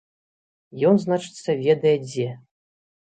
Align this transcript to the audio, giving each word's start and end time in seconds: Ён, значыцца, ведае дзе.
Ён, 0.91 0.95
значыцца, 1.05 1.57
ведае 1.67 1.95
дзе. 2.07 2.29